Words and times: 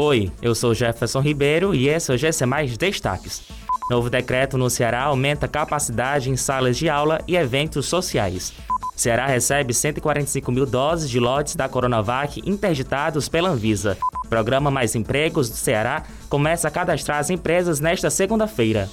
Oi, 0.00 0.30
eu 0.40 0.54
sou 0.54 0.72
Jefferson 0.74 1.18
Ribeiro 1.18 1.74
e 1.74 1.88
esse 1.88 2.12
é 2.12 2.14
o 2.14 2.16
GC 2.16 2.46
Mais 2.46 2.78
Destaques. 2.78 3.42
Novo 3.90 4.08
decreto 4.08 4.56
no 4.56 4.70
Ceará 4.70 5.02
aumenta 5.02 5.46
a 5.46 5.48
capacidade 5.48 6.30
em 6.30 6.36
salas 6.36 6.76
de 6.76 6.88
aula 6.88 7.20
e 7.26 7.34
eventos 7.34 7.86
sociais. 7.86 8.52
Ceará 8.94 9.26
recebe 9.26 9.74
145 9.74 10.52
mil 10.52 10.64
doses 10.64 11.10
de 11.10 11.18
lotes 11.18 11.56
da 11.56 11.68
Coronavac 11.68 12.40
interditados 12.48 13.28
pela 13.28 13.48
Anvisa. 13.48 13.98
Programa 14.30 14.70
Mais 14.70 14.94
Empregos 14.94 15.50
do 15.50 15.56
Ceará 15.56 16.04
começa 16.28 16.68
a 16.68 16.70
cadastrar 16.70 17.18
as 17.18 17.28
empresas 17.28 17.80
nesta 17.80 18.08
segunda-feira. 18.08 18.88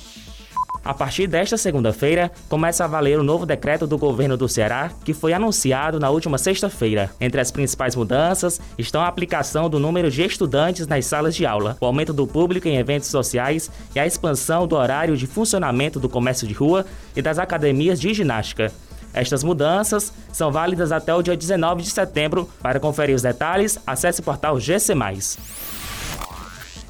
A 0.86 0.93
partir 0.93 1.25
desta 1.25 1.57
segunda-feira, 1.57 2.31
começa 2.47 2.83
a 2.83 2.88
valer 2.88 3.18
o 3.18 3.23
novo 3.23 3.43
decreto 3.43 3.88
do 3.88 3.97
governo 3.97 4.38
do 4.38 4.47
Ceará, 4.47 4.91
que 5.04 5.15
foi 5.15 5.33
anunciado 5.33 6.00
na 6.00 6.11
última 6.11 6.38
sexta-feira. 6.38 7.09
Entre 7.19 7.41
as 7.41 7.50
principais 7.50 7.95
mudanças 7.95 8.61
estão 8.77 9.01
a 9.01 9.07
aplicação 9.07 9.68
do 9.68 9.79
número 9.79 10.11
de 10.11 10.21
estudantes 10.21 10.86
nas 10.86 11.07
salas 11.07 11.36
de 11.36 11.43
aula, 11.43 11.75
o 11.82 11.86
aumento 11.87 12.13
do 12.13 12.27
público 12.27 12.68
em 12.68 12.77
eventos 12.77 13.10
sociais 13.10 13.71
e 13.96 14.00
a 14.00 14.05
expansão 14.05 14.68
do 14.68 14.75
horário 14.75 15.18
de 15.18 15.25
funcionamento 15.25 16.00
do 16.00 16.07
comércio 16.07 16.47
de 16.47 16.54
rua 16.54 16.86
e 17.15 17.21
das 17.21 17.39
academias 17.39 17.99
de 17.99 18.13
ginástica. 18.13 18.71
Estas 19.11 19.43
mudanças 19.43 20.13
são 20.32 20.52
válidas 20.52 20.91
até 20.91 21.15
o 21.15 21.24
dia 21.24 21.36
19 21.36 21.82
de 21.82 21.89
setembro. 21.89 22.47
Para 22.61 22.79
conferir 22.79 23.15
os 23.15 23.24
detalhes, 23.24 23.79
acesse 23.88 24.19
o 24.19 24.24
portal 24.24 24.60
GC. 24.60 24.93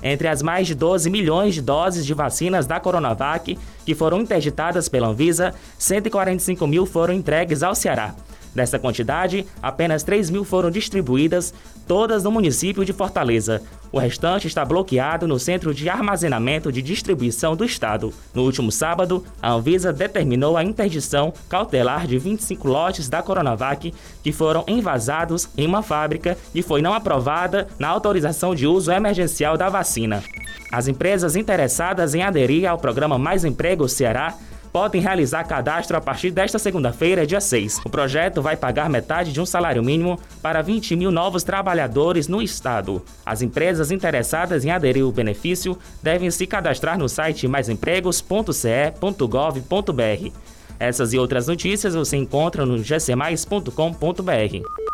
Entre 0.07 0.27
as 0.27 0.43
mais 0.43 0.67
de 0.67 0.75
12 0.75 1.09
milhões 1.09 1.55
de 1.55 1.63
doses 1.63 2.05
de 2.05 2.13
vacinas 2.13 2.67
da 2.67 2.79
Coronavac 2.79 3.57
que 3.83 3.95
foram 3.95 4.21
interditadas 4.21 4.87
pela 4.87 5.07
Anvisa, 5.07 5.51
145 5.79 6.67
mil 6.67 6.85
foram 6.85 7.11
entregues 7.11 7.63
ao 7.63 7.73
Ceará. 7.73 8.13
Dessa 8.55 8.79
quantidade, 8.79 9.45
apenas 9.61 10.01
3 10.01 10.29
mil 10.29 10.45
foram 10.45 10.71
distribuídas, 10.71 11.53
todas 11.85 12.23
no 12.23 12.31
município 12.31 12.85
de 12.85 12.93
Fortaleza. 12.93 13.61
O 13.91 13.99
restante 13.99 14.47
está 14.47 14.63
bloqueado 14.63 15.27
no 15.27 15.37
Centro 15.37 15.73
de 15.73 15.89
Armazenamento 15.89 16.71
de 16.71 16.81
Distribuição 16.81 17.53
do 17.53 17.65
Estado. 17.65 18.13
No 18.33 18.43
último 18.43 18.71
sábado, 18.71 19.25
a 19.41 19.51
Anvisa 19.51 19.91
determinou 19.91 20.55
a 20.55 20.63
interdição 20.63 21.33
cautelar 21.49 22.07
de 22.07 22.17
25 22.17 22.65
lotes 22.65 23.09
da 23.09 23.21
Coronavac 23.21 23.93
que 24.23 24.31
foram 24.31 24.63
envasados 24.67 25.49
em 25.57 25.67
uma 25.67 25.83
fábrica 25.83 26.37
e 26.53 26.61
foi 26.61 26.81
não 26.81 26.93
aprovada 26.93 27.67
na 27.77 27.89
autorização 27.89 28.55
de 28.55 28.65
uso 28.65 28.89
emergencial 28.89 29.57
da 29.57 29.67
vacina. 29.67 30.23
As 30.71 30.87
empresas 30.87 31.35
interessadas 31.35 32.15
em 32.15 32.23
aderir 32.23 32.69
ao 32.69 32.77
programa 32.77 33.17
Mais 33.17 33.43
Emprego 33.43 33.87
Ceará 33.87 34.33
podem 34.75 34.99
realizar 34.99 35.45
cadastro 35.45 35.95
a 35.95 36.01
partir 36.01 36.31
desta 36.31 36.59
segunda-feira, 36.59 37.25
dia 37.25 37.39
6. 37.39 37.79
O 37.85 37.89
projeto 37.89 38.41
vai 38.41 38.57
pagar 38.57 38.89
metade 38.89 39.31
de 39.31 39.39
um 39.39 39.45
salário 39.45 39.81
mínimo 39.81 40.19
para 40.41 40.61
20 40.61 40.97
mil 40.97 41.11
novos 41.11 41.43
trabalhadores 41.43 42.27
no 42.27 42.41
estado. 42.41 43.01
As 43.25 43.41
empresas 43.41 43.89
interessadas 43.89 44.65
em 44.65 44.71
aderir 44.71 45.05
ao 45.05 45.13
benefício 45.13 45.77
devem 46.03 46.29
se 46.29 46.45
cadastrar 46.45 46.99
no 46.99 47.07
site 47.07 47.47
maisempregos.ce.gov.br. 47.47 50.31
Essas 50.77 51.13
e 51.13 51.17
outras 51.17 51.47
notícias 51.47 51.95
você 51.95 52.17
encontra 52.17 52.65
no 52.65 52.77
gcmais.com.br. 52.77 54.84